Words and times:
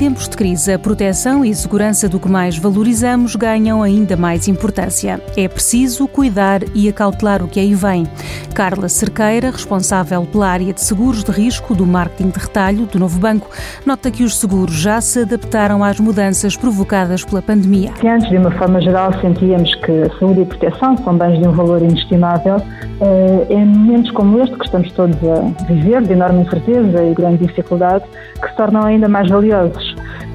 tempos 0.00 0.30
de 0.30 0.34
crise, 0.34 0.72
a 0.72 0.78
proteção 0.78 1.44
e 1.44 1.54
segurança 1.54 2.08
do 2.08 2.18
que 2.18 2.26
mais 2.26 2.56
valorizamos 2.56 3.36
ganham 3.36 3.82
ainda 3.82 4.16
mais 4.16 4.48
importância. 4.48 5.20
É 5.36 5.46
preciso 5.46 6.08
cuidar 6.08 6.62
e 6.74 6.88
acautelar 6.88 7.42
o 7.42 7.48
que 7.48 7.60
aí 7.60 7.74
vem. 7.74 8.06
Carla 8.54 8.88
Cerqueira, 8.88 9.50
responsável 9.50 10.24
pela 10.24 10.48
área 10.48 10.72
de 10.72 10.80
seguros 10.80 11.22
de 11.22 11.30
risco 11.30 11.74
do 11.74 11.86
marketing 11.86 12.30
de 12.30 12.38
retalho 12.38 12.86
do 12.86 12.98
Novo 12.98 13.20
Banco, 13.20 13.50
nota 13.84 14.10
que 14.10 14.24
os 14.24 14.38
seguros 14.38 14.74
já 14.74 15.02
se 15.02 15.20
adaptaram 15.20 15.84
às 15.84 16.00
mudanças 16.00 16.56
provocadas 16.56 17.22
pela 17.22 17.42
pandemia. 17.42 17.92
Se 18.00 18.08
antes, 18.08 18.30
de 18.30 18.38
uma 18.38 18.52
forma 18.52 18.80
geral, 18.80 19.12
sentíamos 19.20 19.74
que 19.74 20.10
saúde 20.18 20.40
e 20.40 20.44
proteção 20.46 20.96
são 20.96 21.18
bens 21.18 21.38
de 21.38 21.46
um 21.46 21.52
valor 21.52 21.82
inestimável, 21.82 22.56
eh, 23.02 23.46
em 23.50 23.66
momentos 23.66 24.10
como 24.12 24.40
este, 24.42 24.56
que 24.56 24.64
estamos 24.64 24.90
todos 24.92 25.16
a 25.24 25.64
viver, 25.64 26.00
de 26.02 26.14
enorme 26.14 26.40
incerteza 26.40 27.04
e 27.04 27.12
grande 27.12 27.46
dificuldade, 27.46 28.04
que 28.40 28.48
se 28.48 28.56
tornam 28.56 28.84
ainda 28.84 29.06
mais 29.06 29.28
valiosos. 29.28 29.89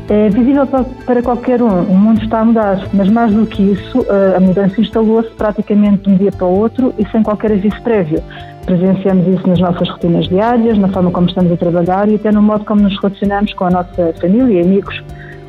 É 0.07 0.29
visível 0.29 0.67
para 0.67 1.21
qualquer 1.23 1.63
um, 1.63 1.81
o 1.81 1.97
mundo 1.97 2.21
está 2.21 2.41
a 2.41 2.45
mudar, 2.45 2.87
mas 2.93 3.09
mais 3.09 3.33
do 3.33 3.45
que 3.47 3.63
isso, 3.71 4.05
a 4.35 4.39
mudança 4.39 4.79
instalou-se 4.79 5.31
praticamente 5.31 6.03
de 6.03 6.09
um 6.11 6.17
dia 6.17 6.31
para 6.31 6.45
o 6.45 6.59
outro 6.59 6.93
e 6.99 7.05
sem 7.09 7.23
qualquer 7.23 7.51
aviso 7.53 7.81
prévio. 7.81 8.21
Presenciamos 8.67 9.27
isso 9.27 9.47
nas 9.47 9.59
nossas 9.59 9.89
rotinas 9.89 10.27
diárias, 10.27 10.77
na 10.77 10.89
forma 10.89 11.09
como 11.09 11.27
estamos 11.27 11.51
a 11.51 11.57
trabalhar 11.57 12.07
e 12.07 12.15
até 12.15 12.31
no 12.31 12.41
modo 12.41 12.63
como 12.65 12.81
nos 12.81 12.95
relacionamos 12.99 13.51
com 13.53 13.65
a 13.65 13.71
nossa 13.71 14.13
família 14.21 14.61
e 14.61 14.63
amigos. 14.63 15.03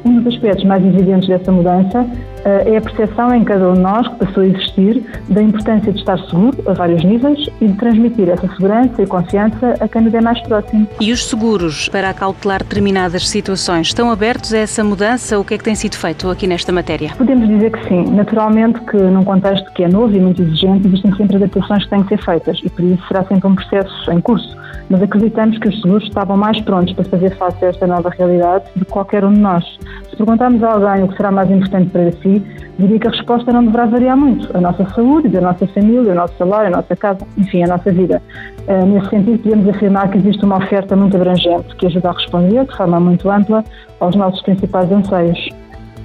Um 0.06 0.20
dos 0.20 0.34
aspectos 0.34 0.64
mais 0.64 0.84
evidentes 0.84 1.28
dessa 1.28 1.52
mudança 1.52 2.06
é 2.46 2.76
a 2.76 2.80
percepção 2.80 3.34
em 3.34 3.44
cada 3.44 3.70
um 3.70 3.74
de 3.74 3.80
nós, 3.80 4.06
que 4.08 4.24
passou 4.24 4.42
a 4.42 4.46
existir, 4.46 5.04
da 5.28 5.42
importância 5.42 5.92
de 5.92 5.98
estar 5.98 6.18
seguro 6.26 6.56
a 6.66 6.72
vários 6.72 7.02
níveis 7.04 7.48
e 7.60 7.66
de 7.66 7.74
transmitir 7.74 8.28
essa 8.28 8.46
segurança 8.48 9.02
e 9.02 9.06
confiança 9.06 9.74
a 9.80 9.88
quem 9.88 10.02
nos 10.02 10.14
é 10.14 10.20
mais 10.20 10.40
próximo. 10.42 10.86
E 11.00 11.12
os 11.12 11.26
seguros 11.26 11.88
para 11.88 12.10
acautelar 12.10 12.62
determinadas 12.62 13.28
situações 13.28 13.88
estão 13.88 14.10
abertos 14.10 14.54
a 14.54 14.58
essa 14.58 14.84
mudança? 14.84 15.38
O 15.38 15.44
que 15.44 15.54
é 15.54 15.58
que 15.58 15.64
tem 15.64 15.74
sido 15.74 15.96
feito 15.96 16.30
aqui 16.30 16.46
nesta 16.46 16.72
matéria? 16.72 17.12
Podemos 17.16 17.48
dizer 17.48 17.70
que 17.70 17.88
sim. 17.88 18.04
Naturalmente 18.10 18.80
que 18.80 18.96
num 18.96 19.24
contexto 19.24 19.72
que 19.72 19.84
é 19.84 19.88
novo 19.88 20.14
e 20.14 20.20
muito 20.20 20.42
exigente, 20.42 20.86
existem 20.86 21.14
sempre 21.16 21.36
adaptações 21.36 21.84
que 21.84 21.90
têm 21.90 22.02
que 22.02 22.16
ser 22.16 22.24
feitas 22.24 22.60
e 22.64 22.70
por 22.70 22.84
isso 22.84 23.02
será 23.08 23.24
sempre 23.24 23.48
um 23.48 23.54
processo 23.54 24.12
em 24.12 24.20
curso 24.20 24.56
mas 24.88 25.02
acreditamos 25.02 25.58
que 25.58 25.68
os 25.68 25.80
seguros 25.80 26.04
estavam 26.04 26.36
mais 26.36 26.60
prontos 26.60 26.92
para 26.94 27.04
fazer 27.04 27.36
face 27.36 27.64
a 27.64 27.68
esta 27.68 27.86
nova 27.86 28.10
realidade 28.10 28.64
do 28.76 28.84
que 28.84 28.90
qualquer 28.90 29.24
um 29.24 29.32
de 29.32 29.40
nós. 29.40 29.64
Se 30.10 30.16
perguntarmos 30.16 30.62
a 30.62 30.72
alguém 30.72 31.04
o 31.04 31.08
que 31.08 31.16
será 31.16 31.30
mais 31.30 31.50
importante 31.50 31.90
para 31.90 32.12
si, 32.12 32.35
diria 32.78 32.98
que 32.98 33.06
a 33.06 33.10
resposta 33.10 33.52
não 33.52 33.64
deverá 33.64 33.86
variar 33.86 34.16
muito. 34.16 34.54
A 34.56 34.60
nossa 34.60 34.84
saúde, 34.90 35.36
a 35.36 35.40
nossa 35.40 35.66
família, 35.68 36.12
o 36.12 36.14
nosso 36.14 36.34
salário, 36.36 36.68
a 36.68 36.76
nossa 36.76 36.96
casa, 36.96 37.20
enfim, 37.36 37.62
a 37.62 37.68
nossa 37.68 37.90
vida. 37.90 38.22
Uh, 38.68 38.86
nesse 38.86 39.08
sentido, 39.10 39.38
podemos 39.38 39.68
afirmar 39.68 40.10
que 40.10 40.18
existe 40.18 40.44
uma 40.44 40.56
oferta 40.58 40.96
muito 40.96 41.16
abrangente 41.16 41.74
que 41.76 41.86
ajuda 41.86 42.10
a 42.10 42.12
responder 42.12 42.64
de 42.64 42.76
forma 42.76 43.00
muito 43.00 43.30
ampla 43.30 43.64
aos 44.00 44.14
nossos 44.16 44.42
principais 44.42 44.90
anseios. 44.90 45.38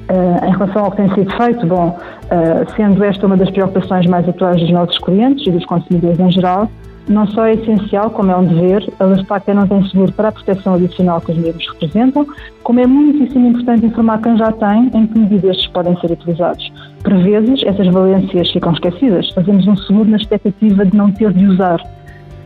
Uh, 0.09 0.45
em 0.45 0.51
relação 0.51 0.85
ao 0.85 0.91
que 0.91 0.97
tem 0.97 1.13
sido 1.13 1.31
feito, 1.37 1.65
bom, 1.65 1.97
uh, 1.97 2.75
sendo 2.75 3.03
esta 3.03 3.25
uma 3.25 3.37
das 3.37 3.49
preocupações 3.49 4.05
mais 4.07 4.27
atuais 4.27 4.59
dos 4.59 4.71
nossos 4.71 4.97
clientes 4.99 5.45
e 5.47 5.51
dos 5.51 5.65
consumidores 5.65 6.19
em 6.19 6.31
geral, 6.31 6.69
não 7.07 7.27
só 7.27 7.45
é 7.45 7.53
essencial, 7.53 8.09
como 8.09 8.31
é 8.31 8.35
um 8.37 8.45
dever, 8.45 8.87
alertar 8.99 9.41
quem 9.41 9.53
não 9.53 9.67
tem 9.67 9.83
seguro 9.89 10.11
para 10.13 10.29
a 10.29 10.31
proteção 10.31 10.75
adicional 10.75 11.19
que 11.21 11.31
os 11.31 11.37
mesmos 11.37 11.67
representam, 11.73 12.25
como 12.63 12.79
é 12.79 12.87
muitíssimo 12.87 13.47
importante 13.47 13.85
informar 13.85 14.21
quem 14.21 14.37
já 14.37 14.51
tem 14.51 14.91
em 14.93 15.07
que 15.07 15.19
medidas 15.19 15.51
estes 15.51 15.67
podem 15.67 15.99
ser 15.99 16.11
utilizados. 16.11 16.71
Por 17.03 17.17
vezes, 17.17 17.63
essas 17.63 17.87
valências 17.87 18.51
ficam 18.51 18.73
esquecidas. 18.73 19.29
Fazemos 19.31 19.67
um 19.67 19.75
seguro 19.75 20.09
na 20.09 20.17
expectativa 20.17 20.85
de 20.85 20.95
não 20.95 21.11
ter 21.11 21.33
de 21.33 21.47
usar. 21.47 21.81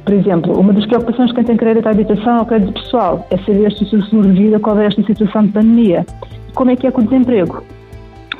Por 0.06 0.14
exemplo, 0.14 0.58
uma 0.59 0.72
das 0.72 0.86
preocupações 0.86 1.30
de 1.30 1.36
quem 1.36 1.44
tem 1.44 1.58
crédito 1.58 1.88
à 1.88 1.92
habitação 1.92 2.39
ou 2.39 2.45
crédito 2.45 2.73
pessoal 2.73 3.26
é 3.31 3.38
saber 3.38 3.72
se 3.73 3.83
o 3.83 3.88
seu 3.88 4.03
seguro 4.03 4.31
de 4.31 4.44
vida 4.44 4.59
cobre 4.59 4.86
esta 4.86 5.03
situação 5.03 5.44
de 5.44 5.52
pandemia. 5.52 6.06
Como 6.53 6.72
é 6.72 6.76
que 6.76 6.88
é 6.88 6.92
com 6.92 7.02
o 7.02 7.03
desemprego? 7.03 7.64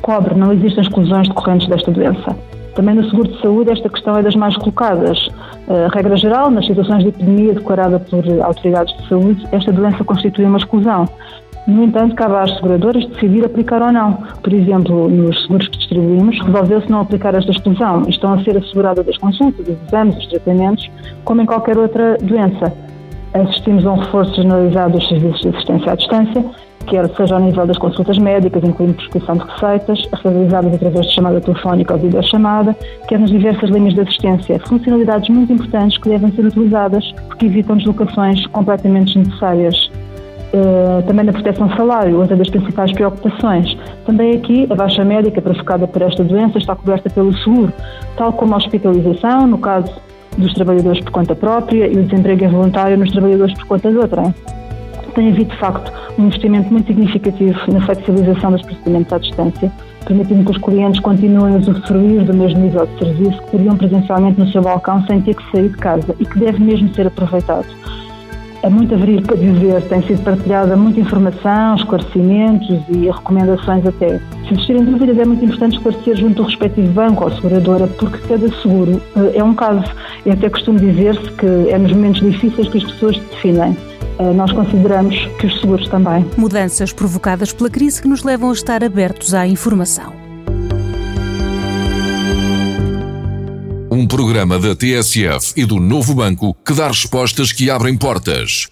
Cobre, 0.02 0.36
não 0.36 0.54
existem 0.54 0.84
exclusões 0.84 1.28
decorrentes 1.28 1.68
desta 1.68 1.92
doença. 1.92 2.36
Também 2.75 2.94
no 2.94 3.09
seguro 3.09 3.30
de 3.30 3.41
saúde 3.41 3.72
esta 3.72 3.90
questão 3.90 4.18
é 4.18 4.22
das 4.22 4.36
mais 4.36 4.56
colocadas. 4.58 5.28
Uh, 5.68 5.88
regra 5.94 6.16
geral, 6.18 6.52
nas 6.52 6.66
situações 6.66 7.03
de 7.03 7.09
epidemia 7.09 7.53
declarada 7.53 8.00
por 8.00 8.24
autoridades 8.44 8.96
de 8.97 9.08
saúde, 9.08 9.47
esta 9.52 9.72
doença 9.72 10.03
constitui 10.03 10.46
uma 10.46 10.58
exclusão. 10.58 11.08
No 11.66 11.84
entanto, 11.84 12.13
cabe 12.16 12.36
às 12.36 12.53
seguradoras 12.56 13.06
decidir 13.08 13.44
aplicar 13.44 13.81
ou 13.81 13.91
não. 13.91 14.13
Por 14.44 14.53
exemplo, 14.53 15.09
nos 15.09 15.41
seguros 15.44 15.68
que 15.69 15.78
distribuímos, 15.78 16.40
resolveu-se 16.41 16.91
não 16.91 17.00
aplicar 17.00 17.34
esta 17.34 17.50
exclusão 17.50 18.03
e 18.06 18.12
estão 18.12 18.34
a 18.34 18.44
ser 18.44 18.58
asseguradas 18.58 19.07
as 19.07 19.18
consultas, 19.18 19.68
os 19.68 19.75
exames, 19.88 20.18
os 20.18 20.28
tratamentos, 20.28 20.92
como 21.24 21.42
em 21.42 21.46
qualquer 21.46 21.78
outra 21.78 22.18
doença. 22.22 22.72
Assistimos 23.34 23.86
a 23.86 23.94
um 23.94 23.97
reforço 23.97 24.36
generalizado 24.36 24.94
dos 24.97 25.07
serviços 25.07 25.42
de 25.42 25.47
assistência 25.50 25.92
à 25.92 25.96
distância, 25.96 26.46
quer 26.85 27.07
seja 27.16 27.35
ao 27.35 27.41
nível 27.41 27.66
das 27.66 27.78
consultas 27.78 28.18
médicas, 28.18 28.63
incluindo 28.63 28.94
prescrição 28.94 29.35
de 29.35 29.44
receitas, 29.44 30.09
realizadas 30.23 30.73
através 30.73 31.06
de 31.07 31.13
chamada 31.13 31.41
telefónica 31.41 31.94
ou 31.94 32.00
videochamada, 32.00 32.75
quer 33.07 33.19
nas 33.19 33.29
diversas 33.29 33.69
linhas 33.69 33.94
de 33.94 34.01
assistência. 34.01 34.59
Funcionalidades 34.68 35.29
muito 35.29 35.51
importantes 35.53 35.97
que 35.97 36.09
devem 36.09 36.31
ser 36.31 36.45
utilizadas 36.45 37.12
porque 37.28 37.45
evitam 37.47 37.78
deslocações 37.78 38.45
completamente 38.47 39.18
desnecessárias. 39.18 39.91
Uh, 40.53 41.01
também 41.06 41.25
na 41.25 41.34
proteção 41.34 41.69
salário, 41.75 42.18
outra 42.18 42.38
das 42.38 42.50
principais 42.50 42.91
preocupações. 42.94 43.78
Também 44.06 44.38
aqui, 44.38 44.66
a 44.69 44.75
baixa 44.75 45.03
médica 45.03 45.41
provocada 45.41 45.85
por 45.85 46.01
esta 46.01 46.24
doença 46.24 46.57
está 46.57 46.75
coberta 46.75 47.09
pelo 47.09 47.35
seguro, 47.40 47.74
tal 48.16 48.31
como 48.31 48.53
a 48.53 48.57
hospitalização, 48.57 49.47
no 49.47 49.57
caso 49.57 49.91
dos 50.38 50.53
trabalhadores 50.53 51.01
por 51.03 51.12
conta 51.12 51.35
própria, 51.35 51.88
e 51.88 51.97
o 51.97 52.03
desemprego 52.03 52.45
involuntário 52.45 52.97
nos 52.97 53.12
trabalhadores 53.12 53.53
por 53.56 53.66
conta 53.66 53.91
de 53.91 53.97
outra 53.97 54.34
tem 55.16 55.30
havido, 55.30 55.50
de 55.50 55.58
facto, 55.58 55.92
um 56.20 56.28
investimento 56.28 56.72
muito 56.72 56.88
significativo 56.88 57.59
na 57.72 57.81
flexibilização 57.81 58.52
dos 58.52 58.62
procedimentos 58.62 59.14
à 59.14 59.18
distância, 59.18 59.72
permitindo 60.06 60.46
que 60.46 60.52
os 60.52 60.58
clientes 60.58 61.00
continuem 61.00 61.56
a 61.56 61.58
usufruir 61.58 62.24
do 62.24 62.34
mesmo 62.34 62.59
nível 62.59 62.86
de 62.86 63.00
serviço 63.00 63.42
que 63.44 63.52
teriam 63.52 63.75
presencialmente 63.75 64.40
no 64.40 64.48
seu 64.52 64.62
balcão 64.62 65.04
sem 65.08 65.22
ter 65.22 65.36
que 65.36 65.52
sair 65.52 65.70
de 65.70 65.78
casa 65.78 66.16
e 66.20 66.25
que 66.25 66.38
deve 66.38 66.62
mesmo 66.64 66.94
ser 66.94 67.08
aproveitado. 67.08 67.66
É 68.62 68.70
muito 68.70 68.96
a 68.96 68.98
para 68.98 69.38
dizer, 69.38 69.80
tem 69.84 70.02
sido 70.02 70.24
partilhada 70.24 70.75
muita 70.75 71.00
informação, 71.00 71.75
esclarecimentos 71.75 72.68
e 72.90 73.12
recomendações 73.12 73.86
até. 73.86 74.18
Se 74.48 74.54
existirem 74.54 74.84
dúvidas, 74.86 75.20
é 75.20 75.24
muito 75.25 75.46
importante 75.46 75.78
esclarecer 75.78 76.18
junto 76.18 76.42
ao 76.42 76.48
respectivo 76.48 76.92
banco 76.92 77.25
ou 77.25 77.31
seguradora, 77.31 77.86
porque 77.86 78.18
cada 78.28 78.50
seguro 78.62 79.00
eh, 79.18 79.38
é 79.38 79.44
um 79.44 79.54
caso. 79.54 79.86
Eu 80.25 80.34
até 80.34 80.50
costumo 80.50 80.80
dizer-se 80.80 81.31
que 81.34 81.70
é 81.70 81.78
nos 81.78 81.92
momentos 81.94 82.22
difíceis 82.22 82.68
que 82.68 82.80
as 82.80 82.84
pessoas 82.86 83.18
se 83.18 83.24
definem. 83.36 83.78
Eh, 84.18 84.34
nós 84.34 84.52
consideramos 84.52 85.16
que 85.40 85.48
os 85.48 85.59
seguros 85.59 85.88
também. 85.90 86.26
Mudanças 86.38 86.94
provocadas 86.94 87.52
pela 87.52 87.70
crise 87.70 88.02
que 88.02 88.08
nos 88.08 88.24
levam 88.24 88.50
a 88.50 88.53
estar 88.53 88.84
abertos 88.84 89.34
à 89.34 89.46
informação. 89.46 90.14
Um 93.92 94.08
programa 94.08 94.59
da 94.59 94.75
TSF 94.75 95.54
e 95.56 95.66
do 95.66 95.80
Novo 95.80 96.16
Banco 96.16 96.56
que 96.66 96.74
dá 96.74 96.88
respostas 96.88 97.52
que 97.52 97.70
abrem 97.70 97.98
portas. 97.98 98.68